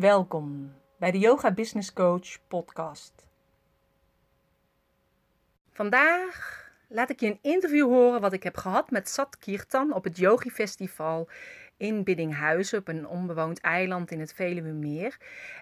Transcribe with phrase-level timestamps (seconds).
[0.00, 3.12] Welkom bij de Yoga Business Coach podcast.
[5.72, 10.04] Vandaag laat ik je een interview horen wat ik heb gehad met Sat Kirtan op
[10.04, 11.28] het Yogi Festival
[11.76, 15.16] in Biddinghuizen op een onbewoond eiland in het Veluwemeer.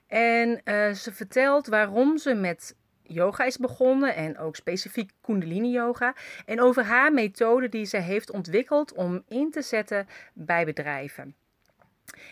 [0.07, 6.15] En uh, ze vertelt waarom ze met yoga is begonnen en ook specifiek Kundalini yoga.
[6.47, 11.37] En over haar methode die ze heeft ontwikkeld om in te zetten bij bedrijven.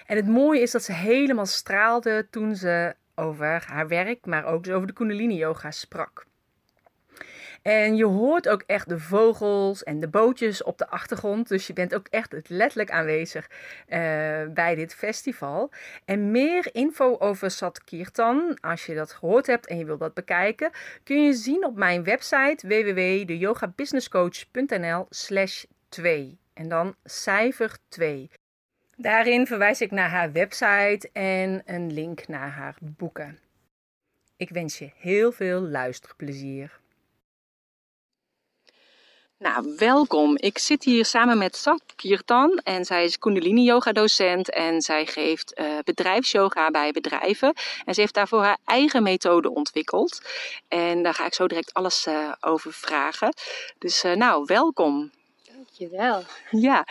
[0.06, 4.68] En het mooie is dat ze helemaal straalde toen ze over haar werk, maar ook
[4.68, 6.26] over de Kundalini yoga sprak.
[7.66, 11.48] En je hoort ook echt de vogels en de bootjes op de achtergrond.
[11.48, 13.56] Dus je bent ook echt letterlijk aanwezig uh,
[14.48, 15.70] bij dit festival.
[16.04, 20.14] En meer info over Sat Kirtan, als je dat gehoord hebt en je wilt dat
[20.14, 20.70] bekijken,
[21.02, 26.38] kun je zien op mijn website www.deyogabusinesscoach.nl slash 2.
[26.54, 28.30] En dan cijfer 2.
[28.98, 33.38] Daarin verwijs ik naar haar website en een link naar haar boeken.
[34.36, 36.80] Ik wens je heel veel luisterplezier.
[39.38, 40.36] Nou, welkom.
[40.36, 45.06] Ik zit hier samen met Sat Kirtan en zij is Kundalini yoga docent en zij
[45.06, 47.54] geeft uh, bedrijfsyoga bij bedrijven.
[47.84, 50.22] En ze heeft daarvoor haar eigen methode ontwikkeld.
[50.68, 53.32] En daar ga ik zo direct alles uh, over vragen.
[53.78, 55.10] Dus uh, nou, welkom.
[55.78, 56.22] Dankjewel.
[56.50, 56.86] Ja.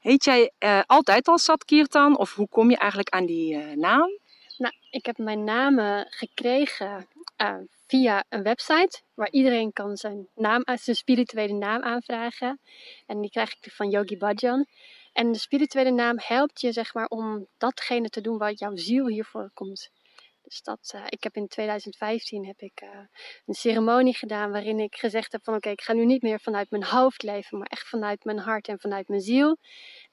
[0.00, 0.52] Heet jij
[0.86, 4.18] altijd al Sat Kirtan of hoe kom je eigenlijk aan die naam?
[4.58, 7.08] Nou, ik heb mijn naam gekregen
[7.86, 12.60] via een website waar iedereen kan zijn, naam, zijn spirituele naam aanvragen.
[13.06, 14.66] En die krijg ik van Yogi Bhajan.
[15.12, 19.06] En de spirituele naam helpt je zeg maar om datgene te doen wat jouw ziel
[19.06, 19.90] hiervoor komt.
[20.46, 22.88] Dus dat, uh, ik heb in 2015 heb ik, uh,
[23.46, 26.70] een ceremonie gedaan waarin ik gezegd heb van oké, ik ga nu niet meer vanuit
[26.70, 29.56] mijn hoofd leven, maar echt vanuit mijn hart en vanuit mijn ziel.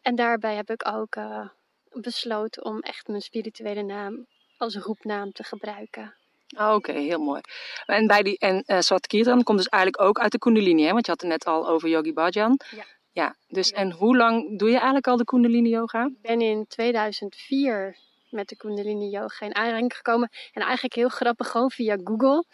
[0.01, 1.47] En daarbij heb ik ook uh,
[1.91, 6.15] besloten om echt mijn spirituele naam als roepnaam te gebruiken.
[6.57, 7.41] Oh, Oké, heel mooi.
[7.85, 10.91] En, bij die, en uh, Swat Kirtan komt dus eigenlijk ook uit de Kundalini, hè?
[10.91, 12.59] want je had het net al over Yogi Bhajan.
[12.75, 12.85] Ja.
[13.11, 16.05] Ja, dus en hoe lang doe je eigenlijk al de Kundalini yoga?
[16.05, 17.97] Ik ben in 2004
[18.33, 20.29] met de Kundalini yoga in aanraking gekomen.
[20.51, 22.45] En eigenlijk heel grappig, gewoon via Google.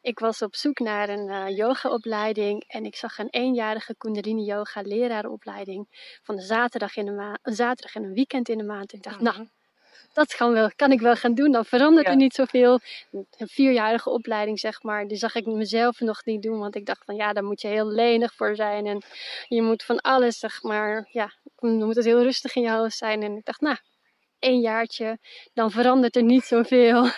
[0.00, 4.80] Ik was op zoek naar een uh, yogaopleiding en ik zag een eenjarige Kundalini yoga
[4.80, 5.86] lerarenopleiding
[6.22, 8.92] van een zaterdag, in de een zaterdag en een weekend in de maand.
[8.92, 9.48] Ik dacht, nou,
[10.12, 11.52] dat kan, wel, kan ik wel gaan doen.
[11.52, 12.80] Dan verandert er niet zoveel.
[13.10, 16.58] Een vierjarige opleiding, zeg maar, die zag ik mezelf nog niet doen.
[16.58, 18.86] Want ik dacht van ja, daar moet je heel lenig voor zijn.
[18.86, 19.02] En
[19.48, 22.96] je moet van alles, zeg maar, ja, dan moet het heel rustig in je hoofd
[22.96, 23.22] zijn.
[23.22, 23.76] En ik dacht, nou,
[24.38, 25.18] één jaartje,
[25.54, 27.08] dan verandert er niet zoveel.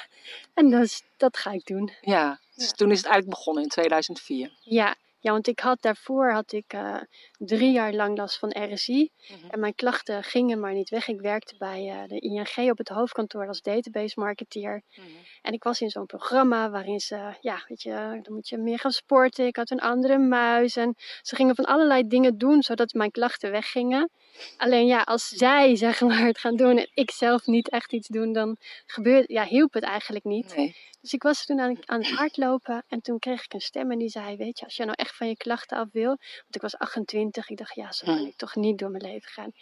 [0.54, 1.92] En dus, dat ga ik doen.
[2.00, 4.52] Ja, dus toen is het eigenlijk begonnen in 2004.
[4.60, 7.00] Ja, ja, want ik had daarvoor had ik uh,
[7.38, 9.10] drie jaar lang last van RSI.
[9.28, 9.50] Mhm.
[9.50, 11.09] En mijn klachten gingen maar niet weg.
[11.09, 14.82] Ik werkte bij uh, de ING op het hoofdkantoor als database marketeer.
[14.94, 15.06] Mhm.
[15.43, 18.78] En ik was in zo'n programma waarin ze, ja, weet je, dan moet je meer
[18.78, 19.47] gaan sporten.
[19.47, 20.77] Ik had een andere muis.
[20.77, 24.10] En ze gingen van allerlei dingen doen zodat mijn klachten weggingen.
[24.56, 28.09] Alleen ja, als zij zeg maar het gaan doen en ik zelf niet echt iets
[28.09, 28.56] doen, dan
[28.87, 30.56] gebeurt, ja, hielp het eigenlijk niet.
[30.56, 30.77] Nee.
[31.00, 33.98] Dus ik was toen aan, aan het hardlopen en toen kreeg ik een stem en
[33.98, 36.60] die zei, weet je, als je nou echt van je klachten af wil, want ik
[36.60, 38.27] was 28, ik dacht, ja, zo kan hm.
[38.27, 39.53] ik toch niet door mijn leven gaan.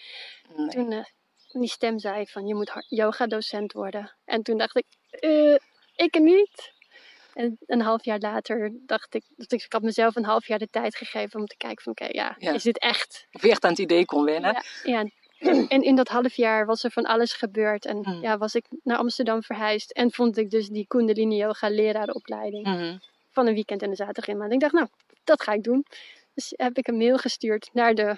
[0.68, 1.04] Toen uh,
[1.52, 4.14] die stem zei van, je moet yoga docent worden.
[4.24, 4.86] En toen dacht ik,
[5.20, 5.56] uh,
[5.94, 6.74] ik niet.
[7.34, 10.58] En een half jaar later dacht ik, dat ik, ik had mezelf een half jaar
[10.58, 13.26] de tijd gegeven om te kijken van, oké, ja, is dit echt?
[13.32, 14.52] Of je echt aan het idee kon wennen.
[14.52, 15.10] Ja, ja
[15.68, 17.84] en in dat half jaar was er van alles gebeurd.
[17.84, 18.22] En mm.
[18.22, 19.90] ja, was ik naar Amsterdam verhuisd.
[19.90, 22.66] En vond ik dus die Kundalini Yoga lerarenopleiding.
[22.66, 23.00] Mm.
[23.30, 24.52] Van een weekend en een zaterdag in maand.
[24.52, 24.86] Ik dacht, nou,
[25.24, 25.84] dat ga ik doen.
[26.36, 28.16] Dus heb ik een mail gestuurd naar de,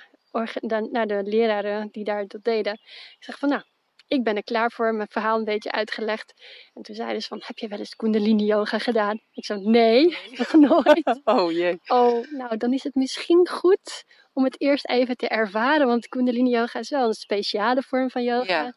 [0.90, 2.72] naar de leraren die daar dat deden.
[2.72, 3.62] Ik zeg van, nou,
[4.08, 6.34] ik ben er klaar voor, mijn verhaal een beetje uitgelegd.
[6.74, 9.20] En toen zeiden ze van, heb je wel eens kundalini yoga gedaan?
[9.32, 11.20] Ik zei, nee, nog nooit.
[11.24, 11.80] Oh jee.
[11.86, 15.86] Oh, nou dan is het misschien goed om het eerst even te ervaren.
[15.86, 18.62] Want kundalini yoga is wel een speciale vorm van yoga.
[18.62, 18.74] Ja.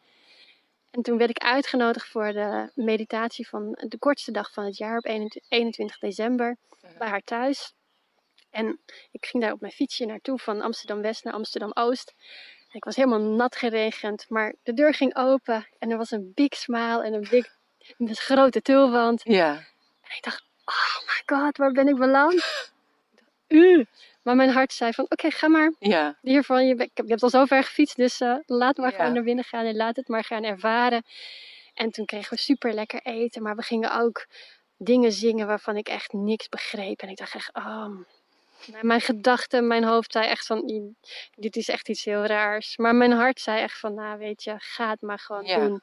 [0.90, 4.96] En toen werd ik uitgenodigd voor de meditatie van de kortste dag van het jaar
[4.96, 5.04] op
[5.48, 6.56] 21 december
[6.98, 7.74] bij haar thuis.
[8.52, 12.14] En ik ging daar op mijn fietsje naartoe van Amsterdam West naar Amsterdam Oost.
[12.70, 16.54] Ik was helemaal nat geregend, maar de deur ging open en er was een big
[16.54, 17.46] smile en een, big,
[17.98, 19.20] een grote tulband.
[19.24, 19.50] Ja.
[20.02, 22.72] En ik dacht, oh my god, waar ben ik beland?
[23.48, 23.86] U.
[24.22, 25.72] Maar mijn hart zei van, oké, ga maar.
[25.78, 26.18] Ja.
[26.20, 28.96] Hiervan, je, je hebt al zo ver gefietst, dus uh, laat maar ja.
[28.96, 31.04] gaan naar binnen gaan en laat het maar gaan ervaren.
[31.74, 34.26] En toen kregen we super lekker eten, maar we gingen ook
[34.76, 37.00] dingen zingen waarvan ik echt niks begreep.
[37.00, 37.96] En ik dacht echt, oh,
[38.80, 40.94] mijn gedachten, mijn hoofd zei echt van,
[41.34, 42.76] dit is echt iets heel raars.
[42.76, 45.80] Maar mijn hart zei echt van, nou weet je, ga het maar gewoon doen.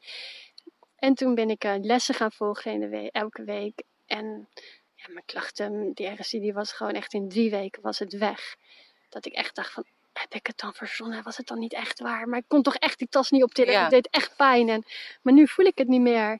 [0.96, 3.84] En toen ben ik lessen gaan volgen week, elke week.
[4.06, 4.48] En
[4.96, 8.56] ja, mijn klachten, die RSI, die was gewoon echt in drie weken was het weg.
[9.10, 11.24] Dat ik echt dacht van, heb ik het dan verzonnen?
[11.24, 12.28] Was het dan niet echt waar?
[12.28, 13.74] Maar ik kon toch echt die tas niet optillen.
[13.74, 13.82] Ja.
[13.82, 14.70] Het deed echt pijn.
[14.70, 14.86] En,
[15.22, 16.40] maar nu voel ik het niet meer.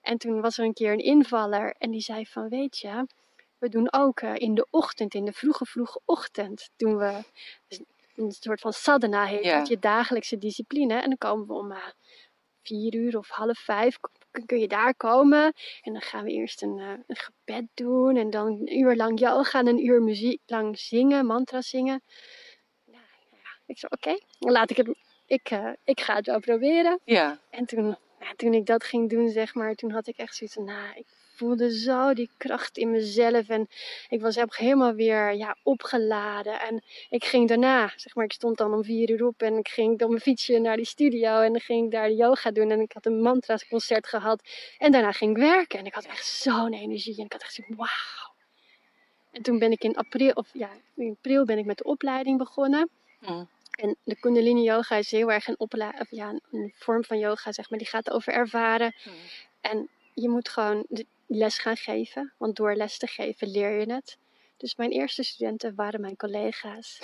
[0.00, 3.06] En toen was er een keer een invaller en die zei van, weet je,
[3.58, 7.22] we doen ook uh, in de ochtend, in de vroege, vroege ochtend, doen we
[7.68, 7.80] dus
[8.16, 9.58] een soort van sadhana heet ja.
[9.58, 10.94] dat, je dagelijkse discipline.
[10.94, 11.86] En dan komen we om uh,
[12.62, 13.98] vier uur of half vijf,
[14.46, 15.52] kun je daar komen.
[15.82, 19.20] En dan gaan we eerst een, uh, een gebed doen en dan een uur lang
[19.20, 22.02] yoga en een uur muziek lang zingen, mantra zingen.
[22.84, 24.94] Nou, ja, ik zei, oké, dan laat ik het,
[25.26, 27.00] ik, ik ga het wel proberen.
[27.04, 27.40] Ja.
[27.50, 27.96] En toen
[28.36, 31.06] toen ik dat ging doen, zeg maar, toen had ik echt zoiets van, nou, ik
[31.36, 33.48] voelde zo die kracht in mezelf.
[33.48, 33.68] En
[34.08, 36.60] ik was helemaal weer ja, opgeladen.
[36.60, 39.68] En ik ging daarna, zeg maar, ik stond dan om vier uur op en ik
[39.68, 41.40] ging op mijn fietsje naar die studio.
[41.40, 42.70] En dan ging ik daar de yoga doen.
[42.70, 44.42] En ik had een mantra's concert gehad.
[44.78, 45.78] En daarna ging ik werken.
[45.78, 47.18] En ik had echt zo'n energie.
[47.18, 48.34] En ik had echt zoiets wauw.
[49.30, 52.38] En toen ben ik in april, of ja, in april ben ik met de opleiding
[52.38, 52.90] begonnen.
[53.20, 53.48] Mm.
[53.76, 55.70] En de Kundalini Yoga is heel erg een, of
[56.10, 58.94] ja, een vorm van yoga, zeg maar, die gaat over ervaren.
[59.02, 59.12] Hmm.
[59.60, 60.86] En je moet gewoon
[61.26, 64.18] les gaan geven, want door les te geven leer je het.
[64.56, 67.00] Dus mijn eerste studenten waren mijn collega's.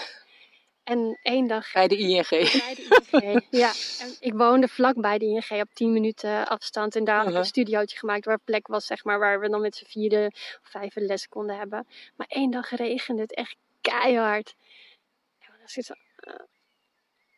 [0.82, 1.72] En één dag.
[1.72, 2.28] Bij de ING.
[2.28, 3.72] Bij de ING, ja.
[4.00, 6.96] En ik woonde vlakbij de ING op 10 minuten afstand.
[6.96, 7.50] En daar had ik een uh-huh.
[7.50, 10.94] studiootje gemaakt waar plek was, zeg maar, waar we dan met z'n vierde of vijf
[10.94, 11.86] les konden hebben.
[12.16, 14.54] Maar één dag regende het echt keihard.
[15.38, 15.94] Ja, dat is zo,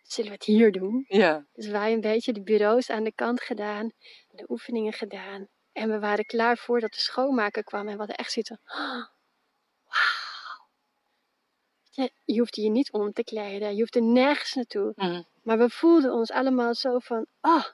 [0.02, 1.04] zullen we het hier doen?
[1.08, 1.46] Ja.
[1.52, 3.92] Dus wij een beetje de bureaus aan de kant gedaan,
[4.30, 5.48] de oefeningen gedaan.
[5.74, 8.60] En we waren klaar voordat de schoonmaker kwam en we hadden echt zitten.
[8.66, 9.04] Oh,
[9.88, 10.66] wauw.
[12.24, 14.92] Je, hoefde je niet om te kleden, je hoefde nergens naartoe.
[14.96, 15.24] Mm.
[15.42, 17.64] Maar we voelden ons allemaal zo van, oh,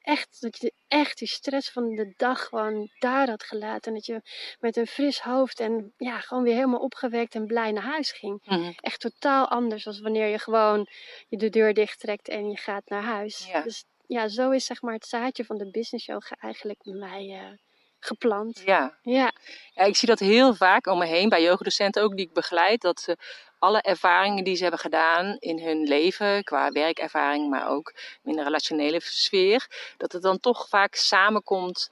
[0.00, 3.92] echt, dat je echt die stress van de dag gewoon daar had gelaten.
[3.92, 4.22] En dat je
[4.60, 8.40] met een fris hoofd en ja, gewoon weer helemaal opgewekt en blij naar huis ging.
[8.44, 8.72] Mhm.
[8.76, 10.88] Echt totaal anders dan wanneer je gewoon
[11.28, 13.50] je de deur dicht trekt en je gaat naar huis.
[13.64, 17.26] Dus ja, zo is zeg maar het zaadje van de business yoga eigenlijk bij mij
[17.26, 17.58] uh,
[17.98, 18.62] geplant.
[18.64, 18.98] Ja.
[19.02, 19.32] ja.
[19.74, 22.80] Ja, ik zie dat heel vaak om me heen bij yogadocenten ook die ik begeleid.
[22.80, 23.16] Dat ze
[23.58, 28.42] alle ervaringen die ze hebben gedaan in hun leven, qua werkervaring, maar ook in de
[28.42, 29.66] relationele sfeer,
[29.96, 31.90] dat het dan toch vaak samenkomt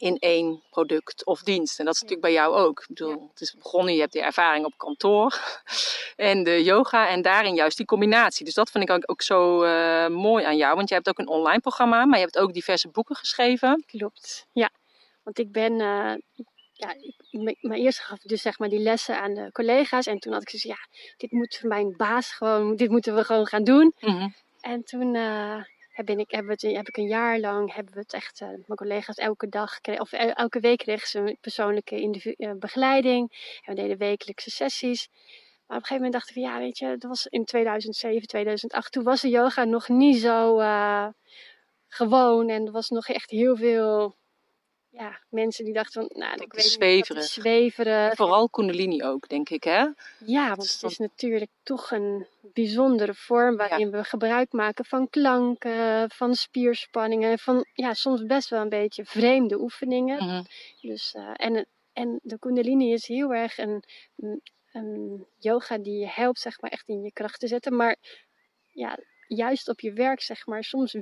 [0.00, 1.78] in één product of dienst.
[1.78, 2.80] En dat is natuurlijk bij jou ook.
[2.80, 5.60] Ik bedoel, het is begonnen, je hebt die ervaring op kantoor
[6.16, 8.44] en de yoga en daarin juist die combinatie.
[8.44, 11.28] Dus dat vind ik ook, zo uh, mooi aan jou, want je hebt ook een
[11.28, 13.84] online programma, maar je hebt ook diverse boeken geschreven.
[13.86, 14.70] Klopt, ja.
[15.22, 16.14] Want ik ben, uh,
[16.72, 16.94] ja,
[17.60, 20.06] maar eerst gaf dus zeg maar die lessen aan de collega's.
[20.06, 23.46] En toen had ik gezegd, ja, dit moet mijn baas gewoon, dit moeten we gewoon
[23.46, 23.94] gaan doen.
[24.00, 24.28] Mhm.
[24.60, 25.62] En toen uh,
[26.06, 28.64] heb, ik, heb, het, heb ik een jaar lang, hebben we het echt, uh, mijn
[28.74, 33.58] collega's elke dag, of elke week kregen ze een persoonlijke begeleiding.
[33.64, 35.08] En we deden wekelijkse sessies.
[35.66, 38.26] Maar op een gegeven moment dacht ik van, ja, weet je, dat was in 2007,
[38.26, 38.92] 2008.
[38.92, 40.58] Toen was de yoga nog niet zo
[41.88, 44.16] gewoon en er was nog echt heel veel
[44.90, 47.22] ja, mensen die dachten van, nou, ik weet zweverig.
[47.22, 48.14] niet, zweverig.
[48.14, 49.86] Vooral Kundalini ook, denk ik, hè?
[50.24, 56.10] Ja, want het is natuurlijk toch een bijzondere vorm waarin we gebruik maken van klanken,
[56.10, 60.24] van spierspanningen, van ja, soms best wel een beetje vreemde oefeningen.
[60.24, 60.42] Mhm.
[60.80, 63.84] Dus, uh, en, en de Kundalini is heel erg een,
[64.72, 67.76] een yoga die je helpt, zeg maar, echt in je kracht te zetten.
[67.76, 67.96] Maar
[68.72, 70.96] ja, juist op je werk, zeg maar, soms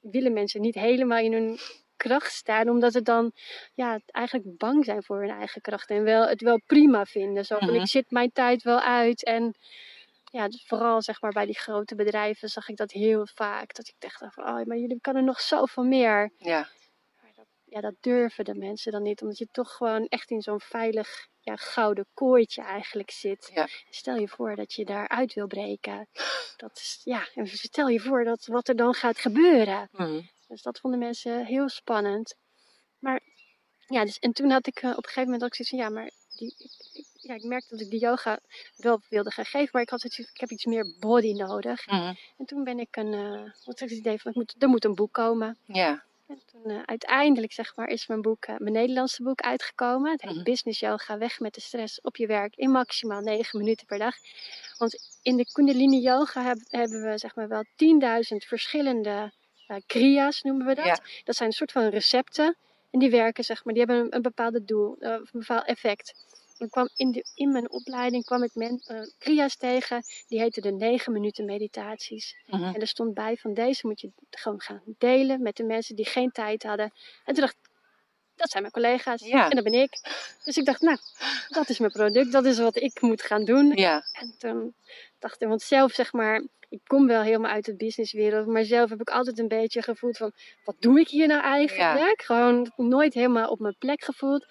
[0.00, 1.58] willen mensen niet helemaal in hun
[2.00, 3.32] kracht staan, omdat ze dan
[3.74, 7.44] ja, eigenlijk bang zijn voor hun eigen kracht en wel, het wel prima vinden.
[7.44, 7.80] Zo van, mhm.
[7.80, 9.54] ik zit mijn tijd wel uit en
[10.30, 13.74] ja, dus vooral zeg maar bij die grote bedrijven zag ik dat heel vaak.
[13.74, 16.32] Dat ik dacht van, oh, maar jullie kunnen nog zoveel meer.
[16.36, 16.68] Ja.
[17.36, 20.60] dat, ja, dat durven de mensen dan niet, omdat je toch gewoon echt in zo'n
[20.60, 23.50] veilig ja, gouden kooitje eigenlijk zit.
[23.54, 23.68] Ja.
[23.90, 26.08] Stel je voor dat je daaruit wil breken.
[26.56, 29.88] Dat is, ja, en stel je voor dat, wat er dan gaat gebeuren.
[29.92, 30.20] Mhm.
[30.50, 32.34] Dus dat vonden mensen heel spannend.
[32.98, 33.20] Maar
[33.86, 35.88] ja, dus, en toen had ik uh, op een gegeven moment ook zoiets van, ja,
[35.88, 36.54] maar die,
[36.92, 38.38] ik, ja, ik merkte dat ik die yoga
[38.76, 41.86] wel wilde gaan geven, maar ik had het, ik heb iets meer body nodig.
[41.86, 42.14] Mhm.
[42.36, 44.84] En toen ben ik een, uh, wat ik het idee van, ik moet, er moet
[44.84, 45.58] een boek komen.
[45.66, 46.04] Ja.
[46.26, 50.10] En toen uh, uiteindelijk, zeg maar, is mijn boek, mijn Nederlandse boek uitgekomen.
[50.10, 53.58] Het heet mm Business Yoga, weg met de stress op je werk in maximaal 9
[53.58, 54.14] minuten per dag.
[54.78, 59.32] Want in de Kundalini Yoga heb, hebben we, zeg maar, wel 10.000 verschillende
[59.86, 61.00] kriya's noemen we dat.
[61.24, 62.56] Dat zijn een soort van recepten.
[62.90, 66.14] En die werken, zeg maar, die hebben een, een bepaalde doel, uh, een bepaald effect.
[66.58, 70.60] ik kwam in, de, in mijn opleiding kwam ik men, uh, kria's tegen, die heette
[70.60, 72.36] de 9 minuten meditaties.
[72.46, 72.62] Mhm.
[72.62, 76.06] En er stond bij van deze moet je gewoon gaan delen met de mensen die
[76.06, 76.92] geen tijd hadden.
[77.24, 77.70] En toen dacht ik,
[78.34, 79.48] dat zijn mijn collega's Ja.
[79.48, 80.00] en dat ben ik.
[80.44, 80.98] Dus ik dacht, nou,
[81.48, 83.72] dat is mijn product, dat is wat ik moet gaan doen.
[83.76, 84.74] Ja, En toen
[85.18, 88.90] dacht ik, want zelf zeg maar, ik kom wel helemaal uit de businesswereld, maar zelf
[88.90, 90.32] heb ik altijd een beetje gevoeld van,
[90.64, 92.22] wat doe ik hier nou eigenlijk?
[92.22, 94.46] Gewoon nooit helemaal op mijn plek gevoeld.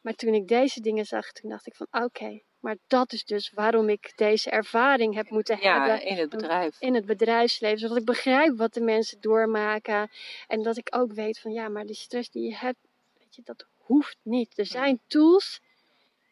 [0.00, 3.50] Maar toen ik deze dingen zag, toen dacht ik van, oké, maar dat is dus
[3.50, 6.76] waarom ik deze ervaring heb moeten ja hebben in het bedrijf.
[6.80, 10.10] in het bedrijfsleven, zodat ik begrijp wat de mensen doormaken.
[10.46, 12.78] En dat ik ook weet van ja, maar die stress die je hebt,
[13.18, 14.58] weet je, dat hoeft niet.
[14.58, 15.60] Er zijn tools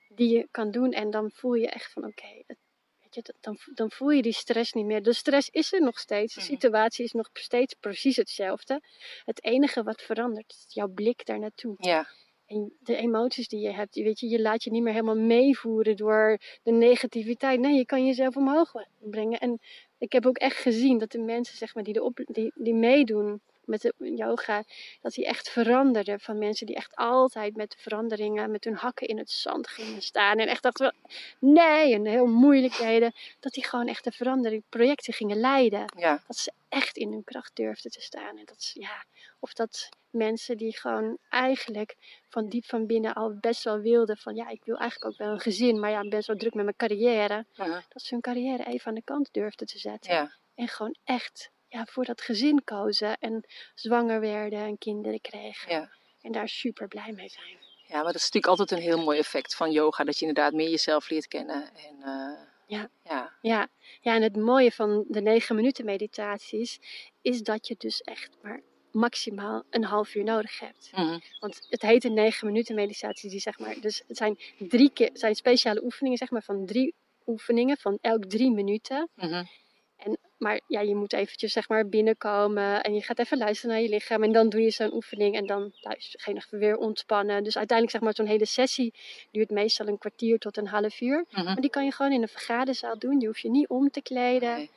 [0.09, 2.61] die je kan doen en dan voel je echt van oké, het-
[3.14, 5.02] je, dan, dan voel je die stress niet meer.
[5.02, 6.49] De stress is er nog steeds, de Mhm.
[6.50, 8.81] situatie is nog steeds precies hetzelfde.
[9.25, 11.75] Het enige wat verandert is jouw blik daar naartoe.
[11.78, 12.07] Ja,
[12.47, 15.16] En de emoties die je hebt, je weet je, je laat je niet meer helemaal
[15.16, 17.61] meevoeren door de negativiteit.
[17.61, 19.38] Nee, je kan jezelf omhoog brengen.
[19.38, 19.59] En
[19.99, 22.75] ik heb ook echt gezien dat de mensen zeg maar, die, de op, die, die
[22.75, 24.64] meedoen met de yoga,
[25.00, 26.21] dat die echt veranderden.
[26.21, 30.02] Van mensen die echt altijd met de veranderingen, met hun hakken in het zand gingen
[30.02, 30.38] staan.
[30.38, 30.95] En echt dachten,
[31.38, 33.12] nee, en heel moeilijkheden.
[33.40, 37.25] Dat die gewoon echt de verandering, projecten gingen leiden ja, dat ze echt in hun
[37.25, 38.38] kracht durfden te staan.
[38.38, 39.04] En dat, is- ja,
[39.38, 41.97] of dat mensen die gewoon eigenlijk
[42.28, 45.28] van diep van binnen al best wel wilden van ja, ik wil eigenlijk ook wel
[45.33, 47.47] een gezin, maar ja, best wel druk met mijn carrière.
[47.88, 50.12] Dat ze hun carrière even aan de kant durfden te zetten.
[50.14, 50.33] ja.
[50.54, 55.73] En gewoon echt ja, voor dat gezin kozen en zwanger werden en kinderen kregen.
[55.73, 55.91] Ja.
[56.21, 57.57] En daar super blij mee zijn.
[57.87, 60.05] Ja, maar dat is natuurlijk altijd een heel mooi effect van yoga.
[60.05, 61.71] Dat je inderdaad meer jezelf leert kennen.
[61.75, 62.88] En, eh, Ja.
[63.05, 63.33] ja.
[63.43, 63.69] Ja.
[64.00, 66.79] ja, en het mooie van de 9 minuten meditaties
[67.23, 68.61] is dat je dus echt maar
[68.93, 70.91] maximaal een half uur nodig hebt.
[70.93, 71.19] Mhm.
[71.41, 73.31] Want het heet een 9 minuten meditatie.
[73.31, 76.95] Die zeg maar, dus het zijn drie keer, zijn speciale oefeningen zeg maar, van drie
[77.26, 79.09] oefeningen van elk drie minuten.
[79.14, 79.45] Mhm.
[80.42, 83.88] Maar ja, je moet eventjes zeg maar binnenkomen en je gaat even luisteren naar je
[83.88, 84.22] lichaam.
[84.22, 87.44] En dan doe je zo'n oefening en dan luister, ga je nog weer ontspannen.
[87.44, 88.94] Dus uiteindelijk zeg maar zo'n hele sessie
[89.30, 91.25] duurt meestal een kwartier tot een half uur.
[91.30, 91.44] Mhm.
[91.44, 93.20] Maar die kan je gewoon in een vergaderzaal doen.
[93.20, 94.68] Je hoeft je niet om te kleden.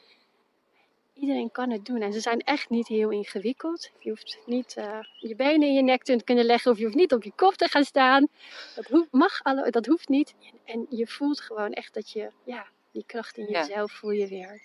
[1.14, 2.02] Iedereen kan het doen.
[2.02, 3.90] En ze zijn echt niet heel ingewikkeld.
[4.00, 6.72] Je hoeft niet eh, je benen in je nek te kunnen leggen.
[6.72, 8.28] Of je hoeft niet op je kop te gaan staan.
[8.76, 10.34] Dat hoeft, mag alle, dat hoeft niet.
[10.66, 13.60] En, je voelt gewoon echt dat je, ja, die kracht in Ja.
[13.60, 14.62] jezelf voel je weer.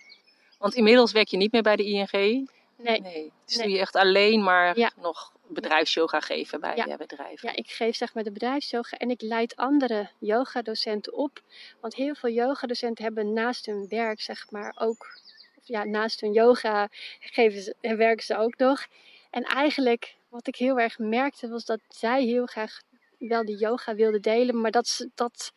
[0.61, 2.11] Want inmiddels werk je niet meer bij de ING.
[2.11, 3.31] Nee, Nee.
[3.45, 3.65] Dus Nee.
[3.65, 4.91] doe je echt alleen maar Ja.
[5.01, 6.85] nog bedrijfsyoga geven bij Ja.
[6.85, 7.41] je bedrijf.
[7.41, 11.41] ja, ik geef zeg maar de bedrijfsyoga en ik leid andere yogadocenten op.
[11.79, 15.19] Want heel veel yogadocenten hebben naast hun werk zeg maar ook,
[15.57, 16.89] of ja, naast hun yoga
[17.19, 18.87] geven ze, en werken ze ook nog.
[19.29, 22.81] En eigenlijk wat ik heel erg merkte was dat zij heel graag
[23.17, 25.53] wel die yoga wilden delen, maar dat ze dat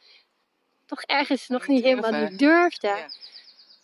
[0.86, 2.96] toch ergens nog Niet niet helemaal niet durfden.
[2.96, 3.08] Ja.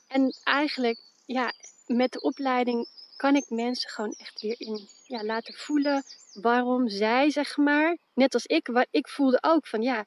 [0.08, 0.98] En eigenlijk,
[1.32, 1.52] ja,
[1.87, 7.30] met de opleiding kan ik mensen gewoon echt weer in ja, laten voelen waarom zij,
[7.30, 10.04] zeg maar, net als ik, waar ik voelde ook van ja,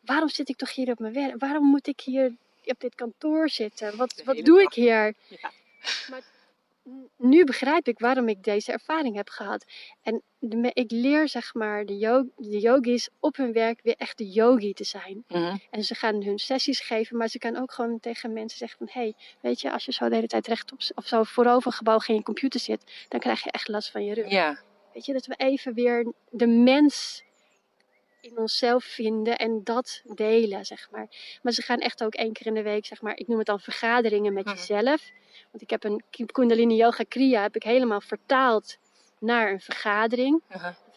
[0.00, 1.34] waarom zit ik toch hier op mijn werk?
[1.38, 3.96] Waarom moet ik hier op dit kantoor zitten?
[3.96, 5.14] Wat, wat doe ik hier?
[5.28, 5.50] Ja.
[6.10, 6.22] Maar
[7.16, 9.64] nu begrijp ik waarom ik deze ervaring heb gehad.
[10.02, 14.18] En de, ik leer, zeg maar, de, yo- de yogis op hun werk weer echt
[14.18, 15.24] de yogi te zijn.
[15.28, 15.56] Mhm.
[15.70, 18.88] En ze gaan hun sessies geven, maar ze kan ook gewoon tegen mensen zeggen van...
[18.90, 22.14] hé, hey, weet je, als je zo de hele tijd rechtop of zo voorovergebogen in
[22.14, 23.06] je computer zit...
[23.08, 24.30] dan krijg je echt last van je rug.
[24.30, 24.58] ja.
[24.92, 27.22] Weet je, dat we even weer de mens
[28.20, 31.08] in onszelf vinden en dat delen, zeg maar.
[31.42, 33.16] Maar ze gaan echt ook één keer in de week, zeg maar...
[33.16, 34.54] ik noem het dan vergaderingen met Mhm.
[34.54, 35.10] jezelf.
[35.50, 38.76] Want ik heb een Kundalini Yoga Kriya heb ik helemaal vertaald
[39.18, 40.42] naar een vergadering.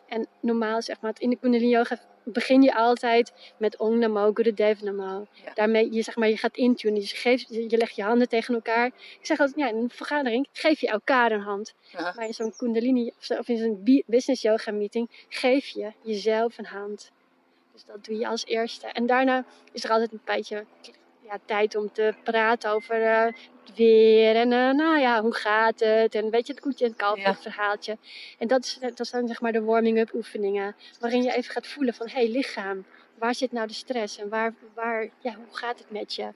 [0.08, 4.82] En normaal zeg maar, in de Kundalini Yoga begin je altijd met Om Namo Gurudev
[4.82, 5.27] Namo.
[5.32, 5.54] Ja.
[5.54, 8.86] Daarmee, je, zeg maar, je gaat intunen, je, geeft, je legt je handen tegen elkaar.
[9.20, 11.74] Ik zeg altijd, ja, in een vergadering geef je elkaar een hand.
[11.94, 17.12] Maar in zo'n Kundalini of, in zo'n business yoga meeting geef je jezelf een hand.
[17.74, 18.88] Dus dat doe je als eerste.
[18.88, 20.65] En daarna is er altijd een beetje
[21.22, 23.34] ja, tijd om te praten over eh,
[23.67, 24.36] het weer.
[24.36, 26.15] En eh, nou ja, hoe gaat het?
[26.15, 27.36] En weet je, het koetje en het kalfje Ja.
[27.36, 27.98] verhaaltje.
[28.39, 30.75] En dat, is, dat zijn zeg maar de warming-up oefeningen.
[31.00, 32.86] Waarin je even gaat voelen van, hé hey, lichaam,
[33.17, 34.17] waar zit nou de stress?
[34.17, 36.34] En waar, waar, ja, hoe gaat het met je?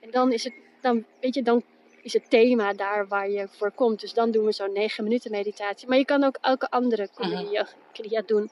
[0.00, 1.62] En dan is het, dan, weet je, dan
[2.02, 4.00] is het thema daar waar je voor komt.
[4.00, 5.88] Dus dan doen we zo'n 9 minuten meditatie.
[5.88, 8.50] Maar je kan ook elke andere Kundalini yoga kriya doen.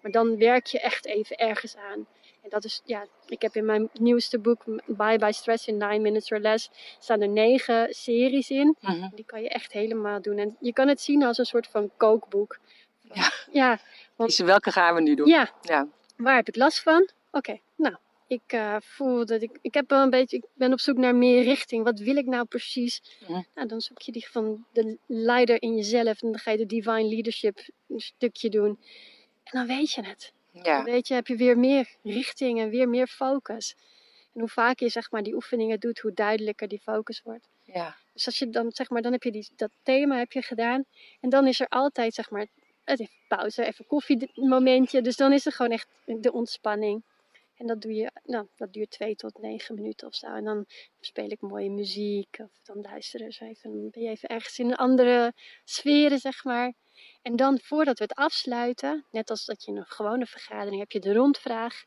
[0.00, 2.06] Maar dan werk je echt even ergens aan.
[2.48, 6.02] En dat is, ja, ik heb in mijn nieuwste boek, Bye Bye Stress in 9
[6.02, 8.76] Minutes or Less, staan er negen series in.
[8.80, 9.08] Mhm.
[9.14, 10.38] Die kan je echt helemaal doen.
[10.38, 12.58] En je kan het zien als een soort van kookboek.
[13.12, 13.32] Ja.
[13.52, 13.78] Ja,
[14.16, 15.26] Want- Dus welke gaan we nu doen?
[15.28, 15.88] ja Ja.
[16.16, 17.08] waar heb ik last van?
[17.30, 20.80] Oké, nou, ik uh, voel dat ik, ik heb wel een beetje, ik ben op
[20.80, 21.84] zoek naar meer richting.
[21.84, 23.02] Wat wil ik nou precies?
[23.28, 23.40] Mhm.
[23.54, 26.66] Nou, dan zoek je die van de leider in jezelf en dan ga je de
[26.66, 28.78] divine leadership een stukje doen.
[29.44, 30.32] En dan weet je het.
[30.52, 30.62] Ja.
[30.62, 33.76] Dan weet je, heb je weer meer richting en weer meer focus.
[34.34, 37.48] En hoe vaker je zeg maar die oefeningen doet, hoe duidelijker die focus wordt.
[37.64, 37.96] Ja.
[38.12, 40.84] Dus als je dan zeg maar, dan heb je die, dat thema heb je gedaan.
[41.20, 42.46] En dan is er altijd zeg maar,
[42.84, 45.00] even pauze, even koffiemomentje.
[45.02, 47.02] Dus dan is er gewoon echt de ontspanning.
[47.56, 50.26] En dat doe je, nou, dat duurt twee tot negen minuten of zo.
[50.26, 50.66] En dan
[51.00, 52.36] speel ik mooie muziek.
[52.38, 53.70] Of dan luisteren ze even.
[53.72, 55.32] Dan ben je even ergens in een andere
[55.64, 56.72] sferen, zeg maar.
[57.22, 61.00] En dan voordat we het afsluiten, net als dat je een gewone vergadering heb je
[61.00, 61.84] de rondvraag.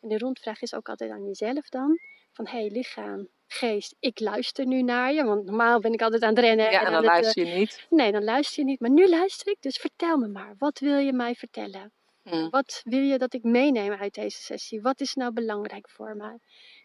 [0.00, 1.98] En de rondvraag is ook altijd aan jezelf dan.
[2.32, 5.24] Van hé hey, lichaam, geest, ik luister nu naar je.
[5.24, 6.70] Want normaal ben ik altijd aan het rennen.
[6.70, 7.86] Ja, en, dan, luister je niet.
[7.90, 8.80] Nee, dan luister je niet.
[8.80, 10.54] Maar nu luister ik, dus vertel me maar.
[10.58, 11.92] Wat wil je mij vertellen?
[12.22, 12.50] Hmm.
[12.50, 14.80] Wat wil je dat ik meeneem uit deze sessie?
[14.80, 16.38] Wat is nou belangrijk voor mij?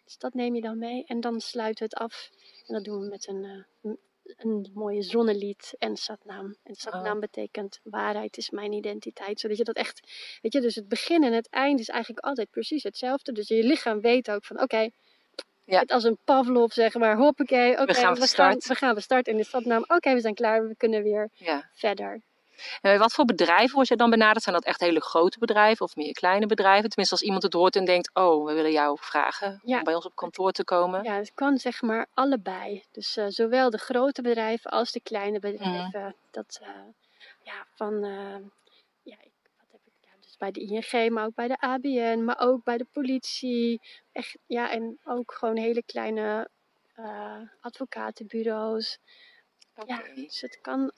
[0.03, 2.30] Dus dat neem je dan mee en dan sluiten we het af.
[2.68, 3.44] En dat doen we met een,
[3.82, 6.56] uh, een mooie zonnelied en satnaam.
[6.63, 7.20] En satnaam oh.
[7.20, 9.39] betekent waarheid is mijn identiteit.
[9.39, 10.01] Zodat je dat echt,
[10.42, 13.32] weet je, dus het begin en het eind is eigenlijk altijd precies hetzelfde.
[13.32, 14.89] Dus je lichaam weet ook van oké,
[15.65, 15.84] ja.
[15.88, 19.32] als een Pavlov zeg maar, hoppakee, oké, we, gaan we, gaan, we gaan we starten
[19.32, 19.84] in de satnaam.
[19.88, 21.70] Oké, we zijn klaar, we kunnen weer ja.
[21.74, 22.22] verder.
[22.81, 24.43] En wat voor bedrijven word je dan benaderd?
[24.43, 26.89] Zijn dat echt hele grote bedrijven of meer kleine bedrijven?
[26.89, 30.05] Tenminste, als iemand het hoort en denkt: Oh, we willen jou vragen om bij ons
[30.05, 31.03] op kantoor te komen.
[31.03, 32.83] Ja, het kan zeg maar allebei.
[32.91, 36.03] Dus uh, zowel de grote bedrijven als de kleine bedrijven.
[36.03, 36.15] Mm.
[36.31, 36.69] Dat uh,
[37.43, 37.93] ja, van.
[38.05, 38.36] Uh,
[39.03, 39.17] ja,
[39.57, 42.63] wat heb ik, ja, dus bij de ING, maar ook bij de ABN, maar ook
[42.63, 43.81] bij de politie.
[44.12, 46.50] Echt, ja, en ook gewoon hele kleine
[47.60, 49.00] advocatenbureaus.
[49.75, 49.98] Okay.
[49.98, 50.91] Ja, dus het kan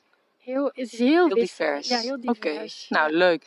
[0.46, 1.88] Heel, is heel, divers.
[1.88, 2.86] Ja, heel divers.
[2.88, 3.44] Oké, nou leuk.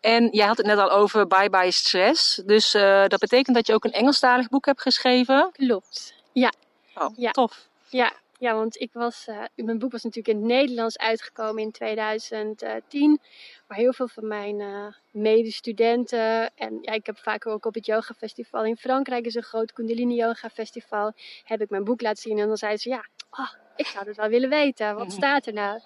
[0.00, 2.42] En jij had het net al over Bye Bye Stress.
[2.46, 5.50] Dus uh, dat betekent dat je ook een Engelstalig boek hebt geschreven?
[5.52, 6.52] Klopt, ja.
[6.94, 7.30] Oh, ja.
[7.30, 7.68] tof.
[7.88, 11.70] Ja, ja, want ik was, uh, mijn boek was natuurlijk in het Nederlands uitgekomen in
[11.70, 13.20] 2010.
[13.66, 17.86] Maar heel veel van mijn uh, medestudenten, en ja, ik heb vaker ook op het
[17.86, 21.12] yoga festival in Frankrijk, is een groot Kundalini yoga festival,
[21.44, 22.38] heb ik mijn boek laten zien.
[22.38, 24.94] En dan zeiden ze, ja, oh, ik zou het wel willen weten.
[24.94, 25.80] Wat staat er nou?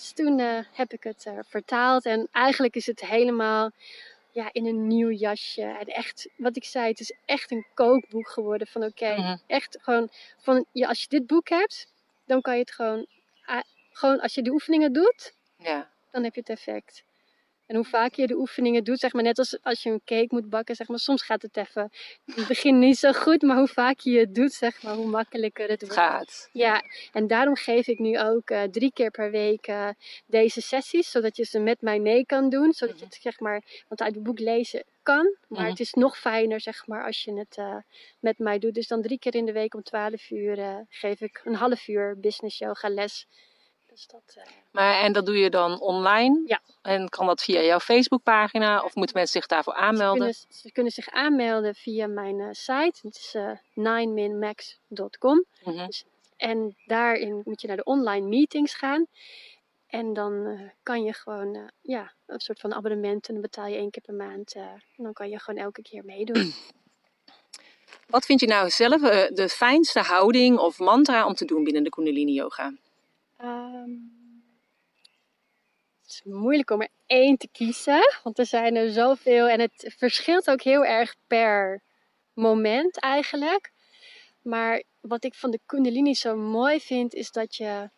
[0.00, 3.70] Dus toen uh, heb ik het uh, vertaald en eigenlijk is het helemaal
[4.30, 5.62] ja, in een nieuw jasje.
[5.62, 9.36] En echt, wat ik zei, het is echt een kookboek geworden van oké, mhm.
[9.46, 10.08] echt gewoon
[10.38, 11.92] van ja, als je dit boek hebt,
[12.26, 13.06] dan kan je het gewoon,
[13.92, 15.90] gewoon als je de oefeningen doet, ja.
[16.10, 17.04] dan heb je het effect.
[17.70, 20.26] En hoe vaak je de oefeningen doet, zeg maar net als als je een cake
[20.28, 21.90] moet bakken, zeg maar soms gaat het even
[22.26, 25.06] in het begin niet zo goed, maar hoe vaak je het doet, zeg maar, hoe
[25.06, 25.94] makkelijker het wordt.
[25.94, 26.48] Gaat.
[26.52, 29.88] Ja, en daarom geef ik nu ook uh, drie keer per week uh,
[30.26, 33.62] deze sessies, zodat je ze met mij mee kan doen, zodat je het zeg maar,
[33.88, 35.70] want uit het boek lezen kan, maar mhm.
[35.70, 37.76] het is nog fijner zeg maar als je het uh,
[38.20, 38.74] met mij doet.
[38.74, 42.20] Dus dan drie keer in de week om 12 uur geef ik een half uur
[42.20, 43.26] business yoga les
[44.00, 44.52] dus dat, uh...
[44.70, 46.42] maar, en dat doe je dan online?
[46.46, 46.60] Ja.
[46.82, 50.34] En kan dat via jouw Facebookpagina of moeten mensen zich daarvoor aanmelden?
[50.34, 52.98] Ze kunnen, ze kunnen zich aanmelden via mijn uh, site.
[53.02, 55.44] Het is uh, 9minmax.com.
[55.64, 56.04] Mm dus,
[56.36, 59.06] en daarin moet je naar de online meetings gaan.
[59.86, 63.90] En dan kan je gewoon ja, een soort van abonnement en dan betaal je één
[63.90, 64.54] keer per maand.
[64.54, 66.52] En dan kan je gewoon elke keer meedoen.
[68.06, 71.90] Wat vind je nou zelf de fijnste houding of mantra om te doen binnen de
[71.90, 72.72] Kundalini Yoga?
[73.42, 74.18] Um,
[76.02, 79.94] het is moeilijk om er één te kiezen, want er zijn er zoveel en het
[79.96, 81.82] verschilt ook heel erg per
[82.32, 83.72] moment eigenlijk.
[84.42, 87.90] Maar wat ik van de Kundalini zo mooi vind, is dat je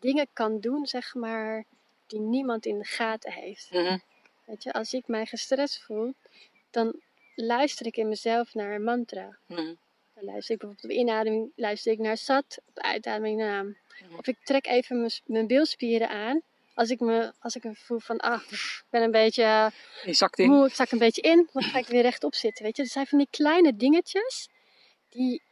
[0.00, 1.64] dingen kan doen, zeg maar,
[2.06, 3.70] die niemand in de gaten heeft.
[3.70, 3.98] Mhm.
[4.44, 6.14] Weet je, als ik mij gestrest voel,
[6.70, 7.00] dan
[7.34, 9.38] luister ik in mezelf naar een mantra.
[9.46, 9.78] Mm
[10.14, 13.82] Dan luister ik bijvoorbeeld op inademing, luister ik naar Sat, op uitademing naar
[14.16, 16.40] of ik trek even mijn, bilspieren aan.
[16.74, 19.70] Als ik, me, als ik me voel van, ah, ik ben een beetje
[20.04, 20.50] Je zakt in.
[20.50, 22.64] moe, ik zak een beetje in, dan ga ik weer rechtop zitten.
[22.64, 24.48] Weet je, er zijn van die kleine dingetjes
[25.08, 25.42] die,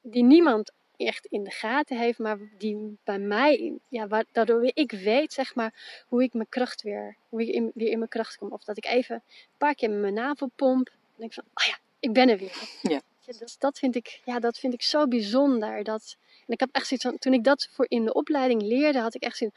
[0.00, 5.32] die niemand echt in de gaten heeft, maar die bij mij, ja, waardoor ik weet,
[5.32, 8.52] zeg maar, hoe ik mijn kracht weer, hoe ik in, weer in mijn kracht kom.
[8.52, 10.88] Of dat ik even een paar keer mijn navel pomp.
[10.88, 12.68] En denk van, oh ja, ik ben er weer.
[12.82, 13.00] Ja.
[13.38, 15.84] Dus dat vind ik, ja, dat vind ik zo bijzonder.
[15.84, 16.16] Dat,
[16.50, 19.14] en ik heb echt zoiets van, toen ik dat voor in de opleiding leerde, had
[19.14, 19.52] ik echt zin.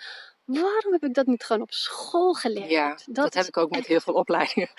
[0.45, 2.69] Waarom heb ik dat niet gewoon op school geleerd?
[2.69, 4.69] Ja, dat, heb ik ook met heel veel opleidingen.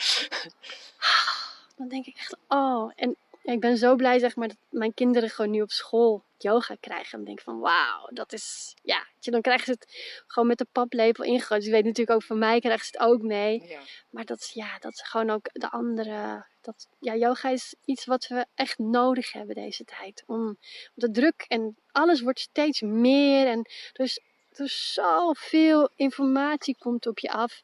[1.76, 2.92] Dan denk ik echt, oh.
[2.94, 6.76] En ik ben zo blij zeg maar, dat mijn kinderen gewoon nu op school yoga
[6.80, 7.18] krijgen.
[7.18, 11.24] En denk van wauw, dat is, ja, dan krijgen ze het gewoon met de paplepel
[11.24, 11.60] ingegooid.
[11.60, 13.66] Dus je weet natuurlijk ook van mij krijgen ze het ook mee.
[13.66, 13.80] Ja.
[14.10, 18.04] Maar dat is, ja, dat is gewoon ook de andere, dat, ja, yoga is iets
[18.04, 20.22] wat we echt nodig hebben deze tijd.
[20.26, 20.58] Om,
[20.94, 24.20] de druk en alles wordt steeds meer en dus
[24.52, 27.62] er is zoveel informatie komt op je af.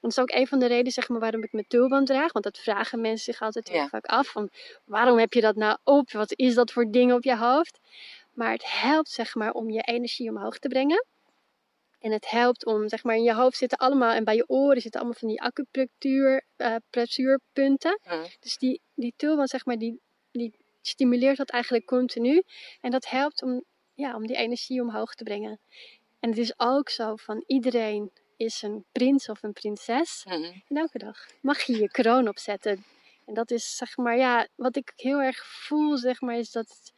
[0.00, 2.32] Dat is ook een van de redenen zeg maar, waarom ik mijn tulband draag.
[2.32, 4.28] Want dat vragen mensen zich altijd heel vaak af.
[4.28, 4.50] Van,
[4.84, 6.12] waarom heb je dat nou op?
[6.12, 7.78] Wat is dat voor dingen op je hoofd?
[8.32, 11.06] Maar het helpt zeg maar, om je energie omhoog te brengen.
[12.00, 14.80] En het helpt om, zeg maar, in je hoofd zitten allemaal, en bij je oren
[14.80, 18.00] zitten allemaal van die acupunctuur, uh, pressuurpunten.
[18.40, 22.42] Dus die, die tulband, zeg maar, die, die stimuleert dat eigenlijk continu.
[22.80, 25.60] En dat helpt om, ja, om die energie omhoog te brengen.
[26.20, 28.10] En het is ook zo van iedereen
[28.40, 30.24] is een prins of een prinses.
[30.26, 32.84] En elke dag mag je je kroon opzetten.
[33.26, 36.92] En dat is zeg maar, ja, wat ik heel erg voel, zeg maar, is dat,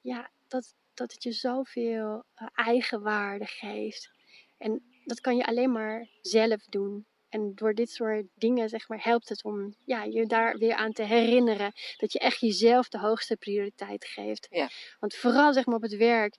[0.00, 4.10] ja, dat, dat het je zoveel uh, eigenwaarde geeft.
[4.58, 7.06] En dat kan je alleen maar zelf doen.
[7.28, 10.92] En door dit soort dingen, zeg maar, helpt het om ja, je daar weer aan
[10.92, 11.72] te herinneren.
[11.96, 14.46] Dat je echt jezelf de hoogste prioriteit geeft.
[14.50, 14.68] Ja.
[15.00, 16.36] Want vooral, zeg maar, op het werk.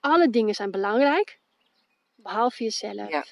[0.00, 1.40] Alle dingen zijn belangrijk,
[2.14, 3.10] behalve jezelf.
[3.10, 3.24] Ja.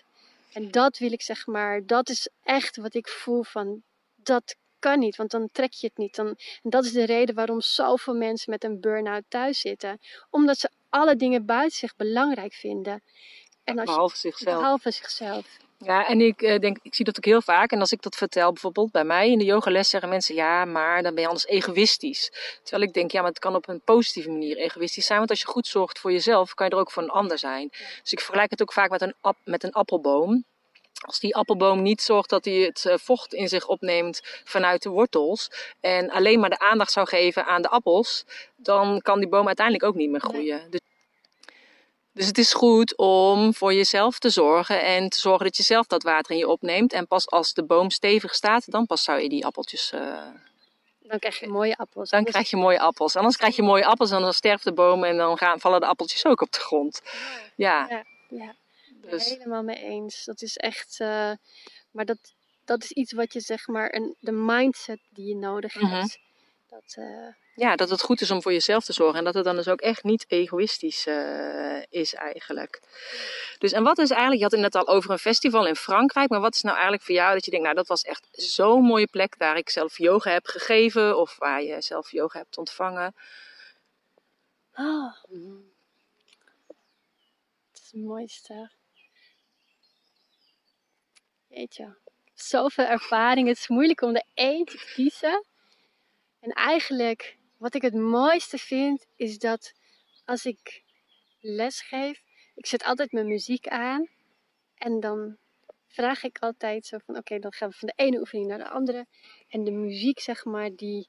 [0.55, 3.83] En dat wil ik zeg maar, dat is echt wat ik voel van,
[4.15, 6.15] dat kan niet, want dan trek je het niet.
[6.15, 6.27] Dan,
[6.63, 9.99] en dat is de reden waarom zoveel mensen met een burn-out thuis zitten.
[10.31, 13.03] Omdat ze alle dingen buiten zich belangrijk vinden.
[13.65, 14.57] En als behalve zichzelf.
[14.57, 15.57] Behalve zichzelf.
[15.79, 17.73] Ja, en ik uh, denk, ik zie dat ook heel vaak.
[17.73, 21.03] En als ik dat vertel, bijvoorbeeld bij mij in de yogales, zeggen mensen: ja, maar
[21.03, 22.33] dan ben je anders egoïstisch.
[22.63, 25.19] Terwijl ik denk, ja, maar het kan op een positieve manier egoïstisch zijn.
[25.19, 27.69] Want als je goed zorgt voor jezelf, kan je er ook voor een ander zijn.
[28.03, 30.45] Dus ik vergelijk het ook vaak met een, met een appelboom.
[31.01, 34.89] Als die appelboom niet zorgt dat hij het eh, vocht in zich opneemt vanuit de
[34.89, 38.25] wortels en alleen maar de aandacht zou geven aan de appels,
[38.57, 40.71] dan kan die boom uiteindelijk ook niet meer groeien.
[40.71, 40.81] Dus
[42.15, 45.87] dus het is goed om voor jezelf te zorgen en te zorgen dat je zelf
[45.87, 46.93] dat water in je opneemt.
[46.93, 49.93] En pas als de boom stevig staat, dan pas zou je die appeltjes.
[49.93, 50.27] Uh,
[51.01, 52.11] dan krijg je mooie appels.
[52.11, 53.17] Dan krijg je mooie appels.
[53.17, 55.87] Anders krijg je mooie appels en dan sterft de boom en dan gaan, vallen de
[55.87, 57.03] appeltjes ook op de grond.
[57.57, 57.87] Ja.
[57.89, 58.05] ja.
[58.29, 58.55] ja.
[59.11, 59.29] Dus.
[59.29, 60.25] Helemaal mee eens.
[60.25, 60.97] Dat is echt.
[61.01, 61.33] Uh,
[61.91, 62.19] maar dat,
[62.65, 65.87] dat is iets wat je zeg maar, een, de mindset die je nodig mhm.
[65.87, 66.19] hebt.
[66.69, 69.19] Dat, uh, ja, dat het goed is om voor jezelf te zorgen.
[69.19, 72.83] En dat het dan dus ook echt niet egoïstisch uh, is eigenlijk.
[73.59, 76.29] Dus en wat is eigenlijk, je had het net al over een festival in Frankrijk.
[76.29, 78.83] Maar wat is nou eigenlijk voor jou dat je denkt, nou dat was echt zo'n
[78.83, 81.19] mooie plek waar ik zelf yoga heb gegeven.
[81.19, 83.15] Of waar je zelf yoga hebt ontvangen.
[84.75, 85.15] Oh.
[87.71, 88.71] Het is het mooiste.
[91.49, 91.85] Weet
[92.35, 93.49] zoveel ervaring.
[93.49, 95.45] Het is moeilijk om er één te kiezen.
[96.41, 99.73] En eigenlijk wat ik het mooiste vind, is dat
[100.25, 100.83] als ik
[101.41, 102.23] les geef,
[102.55, 104.09] ik zet altijd mijn muziek aan.
[104.75, 105.37] En dan
[105.87, 108.69] vraag ik altijd zo van, oké, dan gaan we van de ene oefening naar de
[108.69, 109.07] andere.
[109.49, 111.09] En de muziek, zeg maar, die,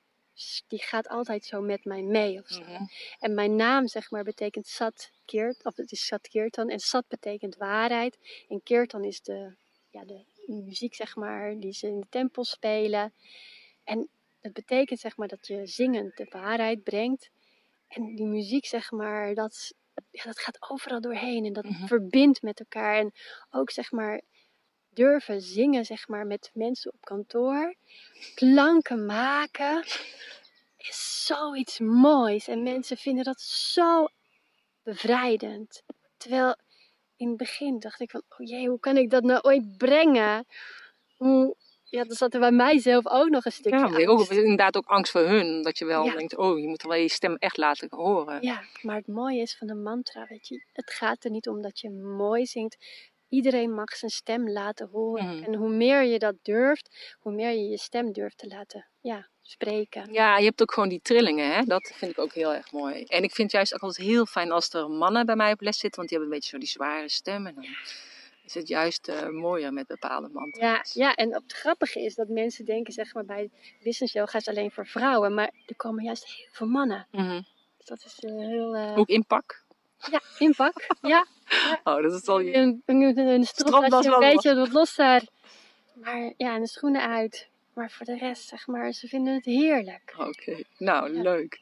[0.68, 2.62] die gaat altijd zo met mij mee of zo.
[2.62, 2.84] Mhm.
[3.20, 6.70] En mijn naam, zeg maar, betekent Sat Keert, of het is Sat Keertan.
[6.70, 8.18] En Sat betekent waarheid.
[8.50, 9.56] En Keertan is de,
[9.90, 13.14] ja, de muziek, zeg maar, die ze in de tempel spelen.
[13.84, 14.10] En
[14.46, 17.30] het betekent zeg maar dat je zingend de waarheid brengt.
[17.88, 19.74] En die muziek zeg maar, dat,
[20.12, 21.86] ja, dat gaat overal doorheen en dat mhm.
[21.86, 22.98] verbindt met elkaar.
[22.98, 23.12] En
[23.50, 24.22] ook zeg maar
[24.90, 27.76] durven zingen zeg maar met mensen op kantoor.
[28.36, 29.84] Klanken maken
[30.78, 32.48] is zoiets moois.
[32.48, 34.08] En mensen vinden dat zo
[34.84, 35.84] bevrijdend.
[36.18, 36.56] Terwijl
[37.16, 40.46] in het begin dacht ik van, oh jee, hoe kan ik dat nou ooit brengen?
[41.18, 41.56] Hoe,
[41.96, 44.86] ja, dan zat er bij mijzelf ook nog een stukje ja, ik ook inderdaad ook
[44.86, 45.62] angst voor hun.
[45.62, 48.42] Dat je wel denkt, oh, je moet wel je stem echt laten horen.
[48.42, 50.66] Ja, maar het mooie is van de mantra, weet je.
[50.74, 52.78] Het gaat er niet om dat je mooi zingt.
[53.30, 55.36] Iedereen mag zijn stem laten horen.
[55.36, 55.44] Mhm.
[55.44, 59.30] En hoe meer je dat durft, hoe meer je je stem durft te laten ja,
[59.42, 60.14] spreken.
[60.14, 61.64] Ja, je hebt ook gewoon die trillingen, hè?
[61.64, 63.04] dat vind ik ook heel erg mooi.
[63.04, 65.78] En ik vind juist ook altijd heel fijn als er mannen bij mij op les
[65.78, 67.48] zitten, want die hebben een beetje zo die zware stem.
[67.48, 67.66] En dan
[68.46, 70.94] is het juist uh, mooier met bepaalde mantra's.
[70.94, 73.50] Ja, ja, en het grappige is dat mensen denken, zeg maar, bij
[73.84, 77.08] business yoga is alleen voor vrouwen, maar er komen juist heel veel mannen.
[77.12, 77.42] Mhm.
[77.78, 78.76] Dus dat is uh, heel...
[78.76, 78.98] Uh...
[78.98, 79.64] Ook inpak?
[80.12, 81.26] Ja, inpak, ja, ja.
[81.84, 82.54] Oh, dat is al je...
[82.56, 85.24] Een, een, een, een beetje wat los daar.
[85.94, 87.50] Maar ja, en de schoenen uit.
[87.76, 90.14] Maar voor de rest, zeg maar, ze vinden het heerlijk.
[90.18, 91.22] Oké, nou Ja.
[91.22, 91.60] leuk.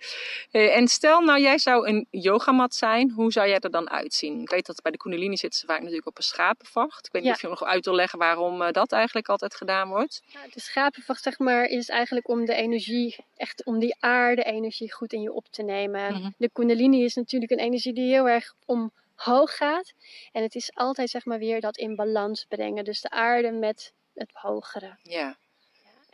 [0.52, 4.42] Eh, en stel nou, jij zou een yogamat zijn, hoe zou jij er dan uitzien?
[4.42, 7.06] Ik weet dat bij de Kundalini zitten ze vaak natuurlijk op een schapenvacht.
[7.06, 9.90] Ik weet niet of je nog uit wil leggen waarom eh, dat eigenlijk altijd gedaan
[9.90, 10.22] wordt.
[10.34, 15.14] Nou, de schapenvacht, zeg maar, is eigenlijk om de energie, echt om die aarde-energie goed
[15.14, 16.14] in je op te nemen.
[16.14, 16.30] Mhm.
[16.38, 19.94] De kundalini is natuurlijk een energie die heel erg omhoog gaat.
[20.32, 22.84] En het is altijd, zeg maar, weer dat in balans brengen.
[22.84, 24.98] Dus de aarde met het hogere.
[25.02, 25.38] Ja,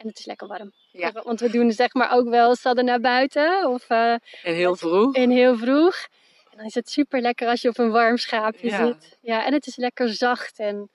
[0.02, 0.72] En het is lekker warm.
[0.92, 1.12] Ja.
[1.12, 4.22] Want we doen zeg maar ook wel sadden naar buiten of eh, en
[4.54, 5.16] heel vroeg.
[5.16, 6.08] in heel vroeg.
[6.52, 8.86] En dan is het super lekker als je op een warm schaapje Ja.
[8.86, 9.18] zit.
[9.22, 10.60] Ja, en het is lekker zacht.
[10.60, 10.90] En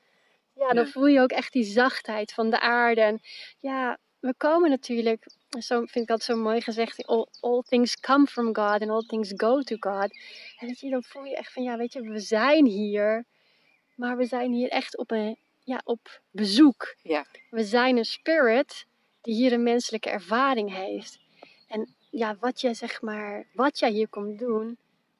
[0.55, 0.91] ja, dan Ja.
[0.91, 3.01] voel je ook echt die zachtheid van de aarde.
[3.01, 3.21] En
[3.61, 5.27] ja, we komen natuurlijk,
[5.59, 9.05] zo vind ik dat zo mooi gezegd, all, all things come from God and all
[9.07, 10.19] things go to God.
[10.59, 13.25] En weet je, dan voel je echt van, ja, weet je, we zijn hier,
[13.95, 16.95] maar we zijn hier echt op, een, ja, op bezoek.
[17.03, 17.27] Ja.
[17.51, 18.87] We zijn een spirit
[19.25, 21.19] die hier een menselijke ervaring heeft.
[21.69, 24.77] En ja, wat jij zeg maar, wat jij hier komt doen,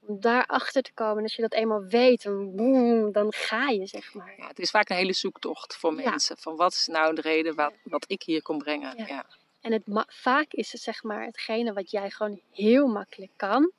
[0.07, 4.15] om daarachter te komen, als je dat eenmaal weet, dan, boem, dan ga je zeg
[4.15, 4.35] maar.
[4.37, 6.11] Ja, het is vaak een hele zoektocht voor Ja.
[6.11, 6.37] mensen.
[6.39, 8.97] Van wat is nou de reden wat, wat ik hier kom brengen?
[8.97, 9.07] Ja.
[9.07, 9.27] Ja.
[9.61, 13.71] En het vaak is het zeg maar hetgene wat jij gewoon heel makkelijk kan.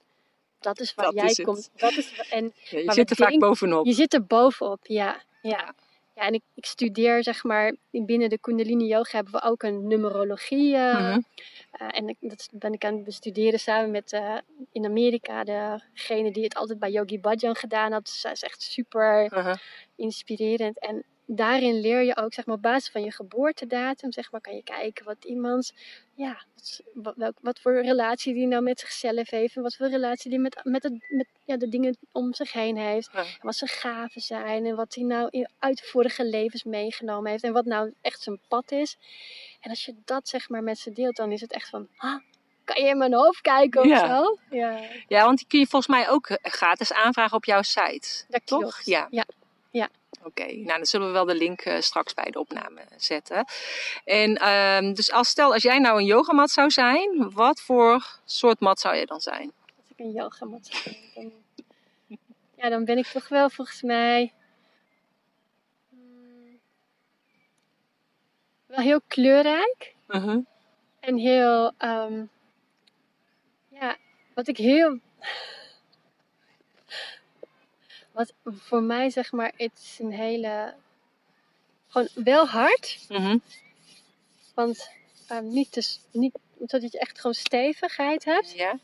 [0.59, 1.69] Dat is waar Dat jij is komt.
[1.75, 3.85] Dat is, en Ja, je zit er vaak bovenop.
[3.85, 5.21] je zit er bovenop, ja.
[5.41, 5.73] Ja,
[6.15, 9.88] ja en ik, ik studeer zeg maar, binnen de Kundalini Yoga hebben we ook een
[9.88, 10.75] numerologie.
[10.75, 11.19] eh, Mhm.
[11.71, 14.38] eh, en ik, dat ben ik aan het bestuderen samen met eh,
[14.71, 18.10] in Amerika degene die het altijd bij Yogi Bhajan gedaan had.
[18.10, 19.56] Zij is echt super Mhm.
[19.95, 20.80] inspirerend.
[20.80, 24.55] En daarin leer je ook, zeg maar, op basis van je geboortedatum, zeg maar, kan
[24.55, 25.73] je kijken wat iemands,
[26.13, 29.88] ja, wat, wat, welk- wat voor relatie die nou met zichzelf heeft en wat voor
[29.88, 33.09] relatie die met, met, het, met ja, de dingen om zich heen heeft.
[33.13, 33.19] Ja.
[33.19, 37.43] En wat zijn gaven zijn en wat hij nou in, uit vorige levens meegenomen heeft
[37.43, 38.97] en wat nou echt zijn pad is.
[39.61, 42.21] En als je dat, zeg maar, met ze deelt, dan is het echt van, ah,
[42.63, 44.07] kan je in mijn hoofd kijken of Ja.
[44.07, 44.38] zo?
[44.49, 48.25] Ja, Ja, want die kun je volgens mij ook gratis aanvragen op jouw site.
[48.29, 48.59] dat Toch?
[48.59, 48.85] klopt.
[48.85, 49.07] Ja.
[49.09, 49.25] ja.
[50.25, 53.45] Oké, nou dan zullen we wel de link eh, straks bij de opname zetten.
[54.03, 58.59] En ehm, dus als stel, als jij nou een yogamat zou zijn, wat voor soort
[58.59, 59.51] mat zou je dan zijn?
[59.77, 61.31] Als ik een yogamat zou doen,
[62.07, 62.17] dan,
[62.55, 64.33] ja, dan ben ik toch wel volgens mij
[65.89, 66.59] mm,
[68.65, 70.39] wel heel kleurrijk Mhm.
[70.99, 72.25] en heel, ehm,
[73.69, 73.97] ja,
[74.33, 74.99] wat ik heel,
[78.15, 80.73] wat voor mij zeg maar, het is een hele,
[81.88, 83.38] gewoon wel hard, Mhm.
[84.54, 84.89] want
[85.28, 88.51] ehm, niet, te, niet zodat je echt gewoon stevigheid hebt.
[88.51, 88.80] Ja?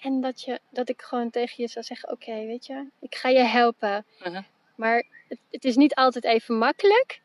[0.00, 3.28] En dat, je, dat ik gewoon tegen je zou zeggen: Oké, weet je, ik ga
[3.28, 4.06] je helpen.
[4.24, 4.42] Mhm.
[4.76, 7.20] Maar het, het is niet altijd even makkelijk,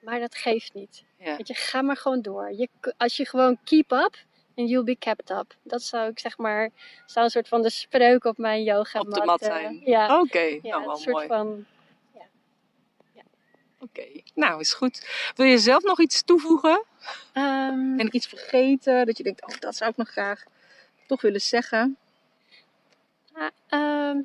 [0.00, 1.04] maar dat geeft niet.
[1.18, 1.36] Ja.
[1.36, 2.52] Weet je, ga maar gewoon door.
[2.52, 4.16] Je, als je gewoon keep up,
[4.60, 5.54] and you'll be kept up.
[5.62, 6.70] Dat zou ik zeg maar,
[7.06, 9.80] zou een soort van de spreuk op mijn yoga Op de mat eh, zijn.
[9.84, 11.26] Ja, Oké, ja nou een soort mooi.
[11.26, 11.64] van.
[13.82, 15.06] Oké, nou is goed.
[15.36, 16.84] Wil je zelf nog iets toevoegen?
[17.32, 20.44] ehm, Ben ik iets vergeten dat je denkt, oh dat zou ik nog graag
[21.06, 21.96] toch willen zeggen?
[23.34, 24.18] Ja, ehm,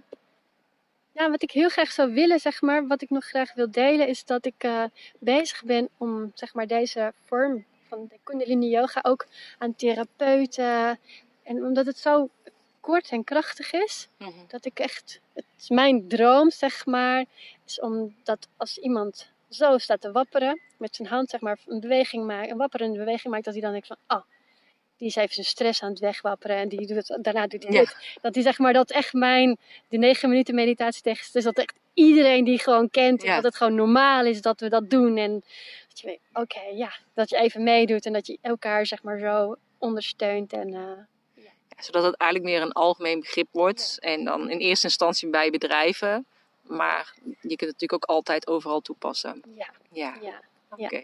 [1.11, 4.07] ja, wat ik heel graag zou willen, zeg maar, wat ik nog graag wil delen,
[4.07, 4.83] is dat ik eh,
[5.19, 7.65] bezig ben om, zeg maar, deze vorm
[7.95, 9.25] van de Kundalini Yoga ook
[9.57, 10.99] aan therapeuten.
[11.43, 12.29] En omdat het zo
[12.79, 14.29] kort en krachtig is, Mhm.
[14.47, 17.25] dat ik echt, het is mijn droom, zeg maar,
[17.65, 21.79] is om dat als iemand zo staat te wapperen, met zijn hand, zeg maar, een
[21.79, 24.23] beweging maakt, een wapperende beweging maakt, dat hij dan denkt van, oh,
[24.97, 27.79] die is even zijn stress aan het wegwapperen en die doet daarna doet hij Ja.
[27.79, 27.95] dit.
[28.21, 29.57] Dat die, zeg maar, dat echt mijn,
[29.89, 33.35] de negen minuten meditatietekst is, dat echt iedereen die gewoon kent, Ja.
[33.35, 35.43] dat het gewoon normaal is dat we dat doen en
[35.95, 39.19] dat je weet, oké, ja, dat je even meedoet en dat je elkaar, zeg maar,
[39.19, 40.73] zo ondersteunt en...
[40.73, 41.51] eh, Ja,
[41.83, 43.97] zodat het eigenlijk meer een algemeen begrip wordt.
[43.99, 46.25] En dan in eerste instantie bij bedrijven.
[46.61, 49.41] Maar je kunt het natuurlijk ook altijd overal toepassen.
[49.55, 50.41] ja, Ja, ja.
[50.69, 51.03] oké.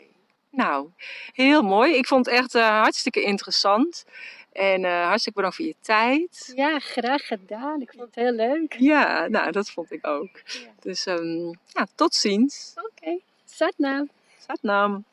[0.50, 0.90] Nou,
[1.34, 1.94] heel mooi.
[1.96, 4.06] Ik vond het echt eh, hartstikke interessant.
[4.52, 6.52] En eh, hartstikke bedankt voor je tijd.
[6.56, 7.82] Ja, graag gedaan.
[7.82, 8.74] Ik vond het heel leuk.
[8.80, 10.42] Ja, nou, dat vond ik ook.
[10.80, 12.74] Dus ehm, ja, tot ziens.
[12.76, 13.20] Oké,
[14.52, 14.92] Satnam.
[14.92, 15.11] Satnam.